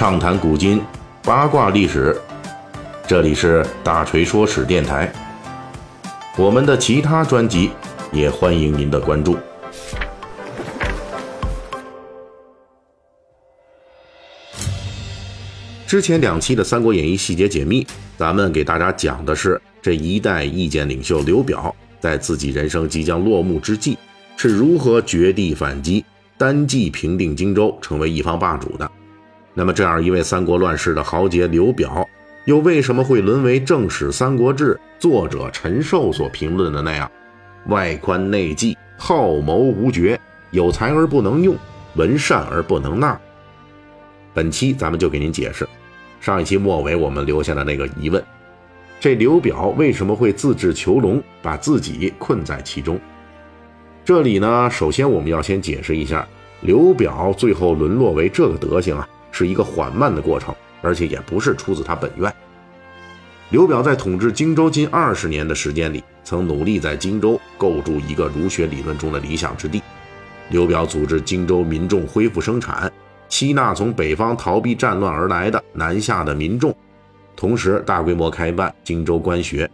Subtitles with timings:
[0.00, 0.80] 畅谈古今，
[1.22, 2.18] 八卦历史。
[3.06, 5.12] 这里是大锤说史电台。
[6.38, 7.70] 我们的其他专辑
[8.10, 9.36] 也欢迎您的关注。
[15.86, 17.86] 之前两期的《三国演义》细节解密，
[18.16, 23.98] 咱们给大家讲的是这一代意见领袖刘表，在自己人生即将落幕之际，
[24.38, 26.02] 是如何绝地反击。
[26.38, 28.90] 单骑平定荆州，成为一方霸主的。
[29.52, 32.08] 那么，这样一位三国乱世的豪杰刘表，
[32.44, 37.10] 又为什么会沦为正史《三国志》作者陈寿所评论的那样，
[37.66, 40.18] 外宽内忌，好谋无绝，
[40.52, 41.56] 有才而不能用，
[41.96, 43.20] 闻善而不能纳？
[44.32, 45.68] 本期咱们就给您解释
[46.20, 48.22] 上一期末尾我们留下的那个疑问：
[49.00, 53.00] 这刘表为什么会自制囚笼，把自己困在其中？
[54.04, 56.26] 这里呢，首先我们要先解释一下，
[56.60, 62.32] 刘表最后沦落为这个德行啊，是一个缓慢的过程，而且也不是出自他本愿。
[63.50, 69.82] 刘表在统治荆州近二十年的时间里，曾努力在荆州构筑一个儒学理论中的理想之地。
[70.50, 72.92] 刘表组织荆州民众恢复生产，
[73.28, 76.74] 吸纳从北方逃避战乱而来的南下的民众，
[77.36, 79.68] 同时大规模开办荆州官学，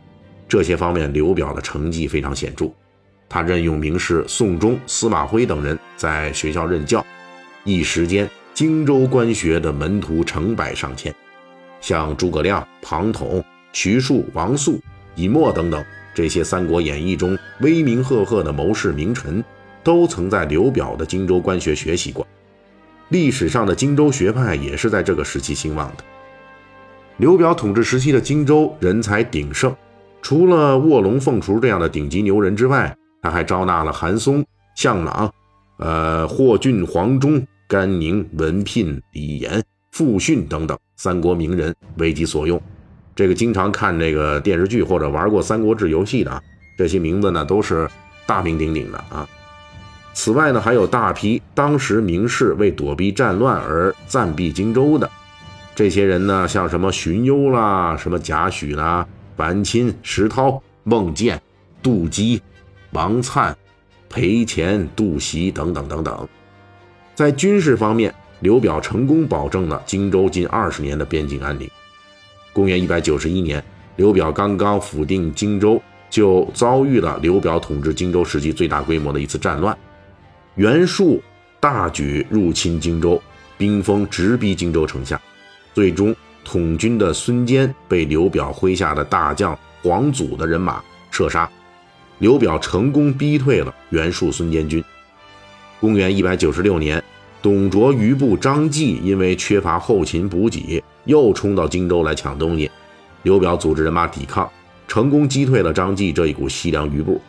[0.49, 2.71] 这些方面刘表的成绩非常显著。
[3.29, 7.05] 他任用名士宋忠、司马徽等人在学校任教，
[7.65, 11.15] 一时间荆州官学的门徒成百上千，
[11.83, 14.81] 像诸葛亮、庞统、徐庶、王肃、
[15.17, 19.45] 尹默等等这些《三国演义》中威名赫赫的谋士名臣，
[19.85, 22.27] 都曾在刘表的荆州官学学习过。
[23.11, 26.03] 历史上的荆州学派也是在这个时期兴旺的。
[27.19, 29.77] 刘表统治时期的荆州人才鼎盛，
[30.23, 34.43] 除了卧龙凤雏这样的顶级牛人之外，他还招纳了韩松、
[34.75, 35.31] 向朗、
[35.77, 42.61] 呃霍峻、黄忠、甘宁、文聘、李严、傅训等等三国名人为己所用。
[43.15, 46.43] 这个经常看这个电视剧或者玩过《三国志》游戏的
[46.77, 47.89] 这些名字呢，都是
[48.27, 49.29] 大名鼎鼎的啊。
[50.15, 55.11] 此外呢，还有大批当时名士为躲避战乱而暂避荆州的
[55.75, 59.07] 这些人呢，像什么荀攸啦、什么贾诩啦、
[59.37, 61.41] 樊钦、石涛、孟建、
[61.83, 62.41] 杜基。
[62.93, 63.53] 王粲、
[64.09, 66.29] 裴虔、杜袭等等等等，
[67.17, 71.67] 在军事方面，刘表成功保证了荆州近二十年的边境安宁。
[72.53, 73.65] 公元一百九十一年，
[73.97, 79.75] 刘表刚刚抚定荆州，就遭遇了刘表统治荆州时期最大规模的一次战乱。
[80.57, 81.23] 袁术
[81.59, 83.19] 大举入侵荆州，
[83.57, 85.19] 兵锋直逼荆州城下，
[85.73, 91.51] 最终统军的孙坚被刘表麾下的大将黄祖的人马射杀。
[92.19, 94.85] 刘表成功逼退了袁术、孙坚军。
[95.81, 97.03] 公元一百九十六年，
[97.43, 102.71] 董卓余部张继因为缺乏后勤补给，又冲到荆州来抢东西。
[103.23, 104.51] 刘表组织人马抵抗，
[104.89, 107.21] 成功击退了张继这一股西凉余部。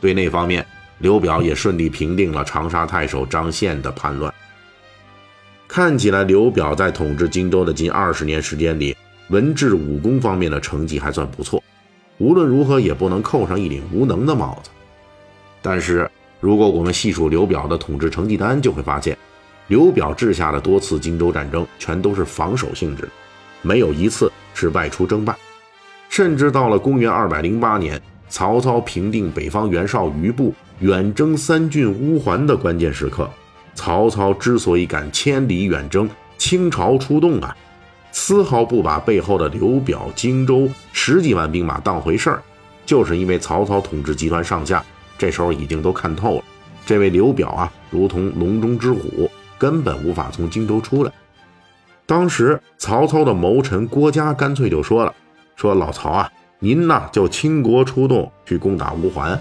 [0.00, 0.66] 对内方面，
[0.98, 4.32] 刘表也顺利平定了长沙太守张宪的叛乱。
[5.68, 8.96] 看起来，刘表在统治荆州的近二十年时间里，
[9.28, 11.62] 文治武功方面的成绩还算不错。
[12.18, 14.70] 无论如何也不能扣上一顶无能的帽子。
[15.60, 16.10] 但是，
[16.40, 19.16] 如果我们细数刘表的统治成绩单，就会发现，
[19.68, 23.08] 刘表治下的多次荆州战争全都是防守性质，
[23.62, 25.34] 没有一次是外出征办。
[26.08, 33.28] 甚至到了公元二百零八年，曹操平定北方袁绍余部，远征三郡乌桓的关键时刻，
[33.74, 36.08] 曹操之所以敢千里远征，
[36.38, 37.56] 倾巢出动啊！
[38.12, 42.42] 丝毫不把背后的刘表、荆州十几万兵马当回事儿，
[42.86, 44.82] 就是因为曹操统治集团上下
[45.18, 46.44] 这时候已经都看透了，
[46.84, 51.12] 这位刘表啊，如同笼中之虎，根本无法从荆州出来。
[52.04, 55.12] 当时曹操的谋臣郭嘉干脆就说了
[55.56, 59.40] ：“说老曹啊，您呐就倾国出动去攻打乌桓，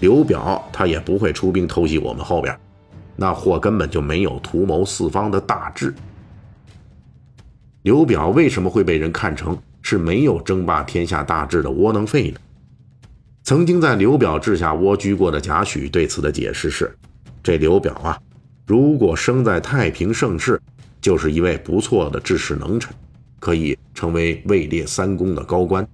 [0.00, 2.54] 刘表他也不会出兵偷袭我们后边，
[3.16, 5.94] 那货根本就没有图谋四方的大志。”
[7.82, 12.38] 刘表为什么会被人看成是没有争霸天下大志的窝囊废呢？
[13.44, 16.94] 曾经在刘表治下蜗居过的贾诩对此的解释是：
[17.42, 18.16] 这刘表啊，
[18.66, 20.60] 如果生在太平盛世，
[21.00, 22.94] 就是一位不错的治世能臣，
[23.40, 25.86] 可以成为位列三公的高官。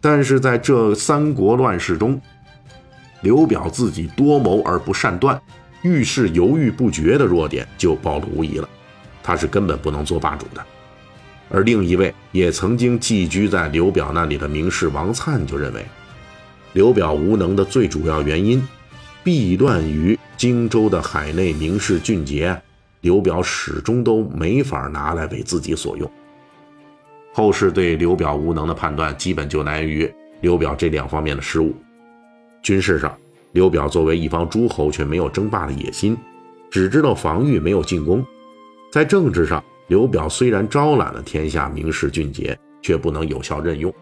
[0.00, 2.20] 但是在这三国乱世中，
[3.20, 5.40] 刘表自己多谋而不善断，
[5.82, 8.68] 遇事犹豫不决的弱点就暴露无遗了，
[9.22, 10.60] 他是根本不能做霸主的。
[11.48, 15.86] 而另一位也曾经寄居在刘表那里的名士王粲就认为，
[16.72, 18.66] 刘表无能的最主要原因，
[19.22, 22.58] 弊乱于荆州的海内名士俊杰，
[23.02, 26.10] 刘表始终都没法拿来为自己所用。
[27.34, 31.74] 后世对刘表无能的判断，基本就来源于刘表这两方面的失误。
[32.62, 33.14] 军事上，
[33.52, 36.16] 刘表作为一方诸侯，却没有争霸的野心，
[36.70, 38.24] 只知道防御，没有进攻。
[38.90, 43.92] 在政治上，刘表虽然招揽了天下名士俊杰，却不能有效任用。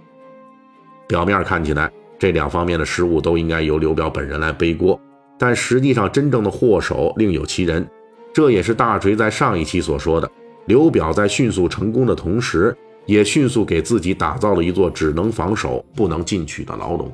[1.09, 1.91] 表面看起来，
[2.21, 5.01] 这两方面的失误都应该由刘表本人来背锅，
[5.39, 7.85] 但实际上真正的祸首另有其人。
[8.31, 10.31] 这也是大锤在上一期所说的：
[10.67, 12.77] 刘表在迅速成功的同时，
[13.07, 17.11] 也迅速给自己打造了一座只能防守不能进取的牢笼。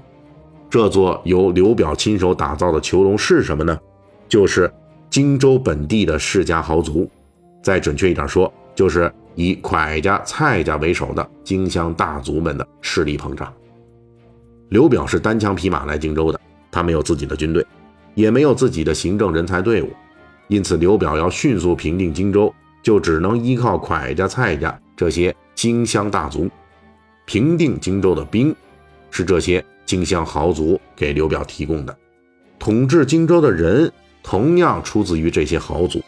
[0.69, 3.79] 这座由刘表亲手打造的囚笼是什么呢？
[4.29, 4.69] 就是
[5.09, 7.09] 荆州本地的世家豪族。
[7.63, 13.53] 再准确一点说，就是以蒯家、蔡家为首的荆襄大族们的势力膨胀。
[14.69, 16.41] 刘表是单枪匹马来荆州的，
[16.73, 17.65] 他没有自己的军队，
[18.15, 19.91] 也没有自己的行政人才队伍，
[20.49, 22.53] 因此刘表要迅速平定荆州，
[22.83, 26.51] 就只能依靠蒯家、蔡家这些荆襄大族。
[27.27, 28.55] 平定荆州的兵，
[29.11, 31.93] 是这些荆襄豪族给刘表提供的；
[32.59, 33.93] 统治荆州的人，
[34.23, 36.03] 同样出自于这些豪族。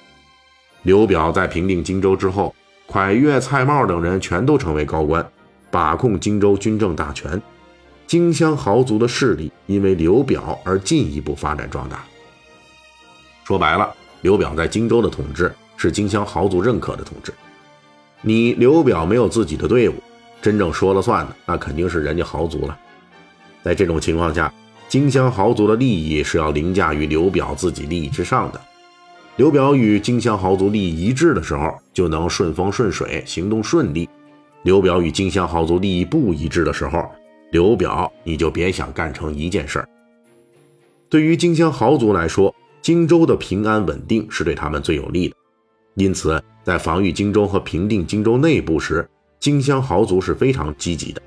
[0.83, 2.53] 刘表在平定荆州之后，
[2.89, 5.25] 蒯越、蔡瑁等人全都成为高官，
[5.71, 7.41] 把控荆州军政大权。
[8.09, 12.03] 荆襄豪族的势力因为刘表而进一步发展壮大。
[13.45, 17.35] 说白了，刘表在荆州的统治是荆襄豪族认可的统治。
[18.23, 19.95] 你刘表没有自己的队伍，
[20.41, 22.79] 真正说了算的那肯定是人家豪族了。
[23.63, 24.51] 在这种情况下，
[24.89, 28.61] 荆襄豪族的利益是要凌驾于刘表自己利益之上的。
[29.37, 34.09] 刘表与荆襄豪族利益一致的时候，就能顺风顺水，行动顺利；
[34.63, 37.07] 刘表与荆襄豪族利益不一致的时候，
[37.51, 39.89] 刘表你就别想干成一件事儿。
[41.09, 45.37] 对于荆襄豪族来说，荆州的平安稳定是对他们最有利的，
[45.95, 49.09] 因此在防御荆州和平定荆州内部时，
[49.41, 51.23] 荆襄豪族是非常积极的，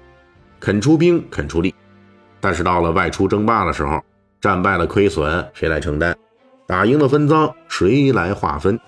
[0.60, 1.74] 肯出兵，肯出力。
[2.40, 4.00] 但是到了外出争霸的时候，
[4.40, 6.16] 战败了亏损谁来承担？
[6.68, 8.80] 打赢了分赃，谁来划分？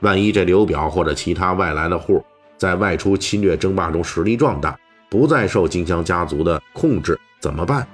[0.00, 2.22] 万一这刘表或者其他外来的户
[2.56, 4.78] 在外出侵略争霸中实力壮大，
[5.08, 7.86] 不再受荆襄家族的控制，怎么办？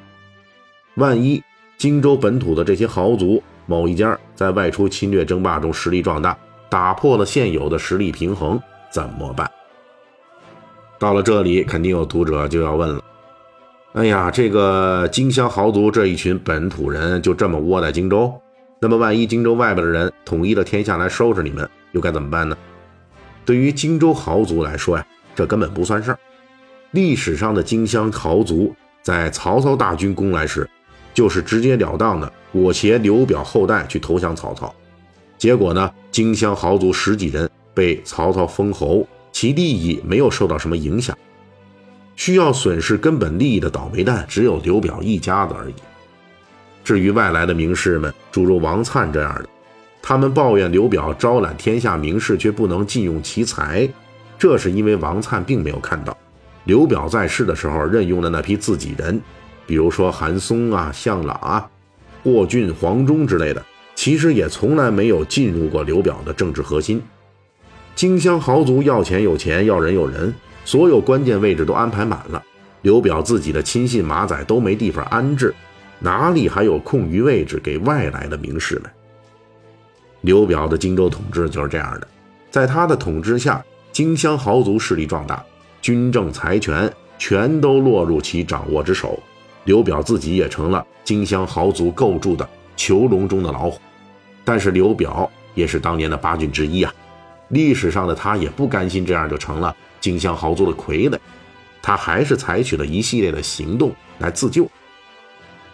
[0.95, 1.43] 万一
[1.79, 6.37] 荆州本土的这些豪族某一家在外出侵略争霸中实力壮大，
[6.69, 8.61] 打破了现有的实力平衡，
[8.91, 9.51] 怎么办？
[10.99, 13.03] 到了这里，肯定有读者就要问了：
[13.95, 18.33] 哎呀，这个荆襄豪族这一群本土人就这么窝在荆州？
[18.81, 22.57] 那么，万一荆州外边的人统一了天下来收拾你们，又该怎么办呢？
[23.45, 26.19] 对于荆州豪族来说呀，这根本不算事儿。
[26.93, 30.69] 历史上的荆襄豪族在曹操大军攻来时，
[31.15, 34.75] 就是直截了当的裹挟刘表后代去投降曹操。
[35.39, 41.17] 结果呢，荆襄豪族十几人被曹操封侯，其利益没有受到什么影响。
[42.17, 45.75] 需要损失根本利益的倒霉蛋，只有刘表一家子而已。
[46.85, 49.49] 至于外来的名士们，诸如王粲这样的，
[50.03, 53.89] 他们抱怨刘表招揽天下名士却不能尽用其才，
[54.39, 56.15] 这是因为王粲并没有看到
[56.65, 59.21] 刘表在世的时候任用的那批自己人，
[59.67, 61.71] 比如说韩松啊、向朗啊、
[62.23, 63.65] 霍峻、黄忠之类的，
[63.95, 67.03] 其实也从来没有进入过刘表的政治核心。
[67.95, 70.33] 荆襄豪族要钱有钱，要人有人，
[70.65, 72.43] 所有关键位置都安排满了，
[72.83, 75.55] 刘表自己的亲信马仔都没地方安置。
[75.99, 78.91] 哪里还有空余位置给外来的名士们？
[80.23, 82.09] 刘表的荆州统治就是这样的，
[82.51, 85.45] 在他的统治下，荆襄豪族势力壮大，
[85.81, 89.19] 军政财权全都落入其掌握之手。
[89.65, 93.81] 刘表自己也成了荆襄豪族构筑的囚笼中的老虎。
[94.45, 96.93] 但是刘表也是当年的八郡之一啊，
[97.49, 101.19] 历史上的他也不甘心这样就成了荆襄豪族的傀儡，
[101.83, 104.69] 他还是采取了一系列的行动来自救。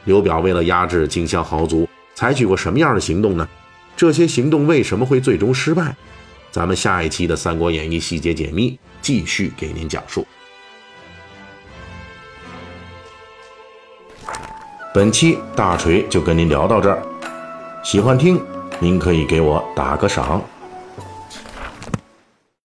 [0.05, 3.49] 刘表为了压制荆襄豪族，采取过什么样的行动呢？
[3.97, 5.97] 这些行动为什么会最终失败？
[6.57, 10.27] 咱们下一期的《三国演义》细节解密继续给您讲述。
[14.95, 17.03] 本期大锤就跟您聊到这儿，
[17.85, 18.43] 喜欢听
[18.79, 20.43] 您可以给我打个赏。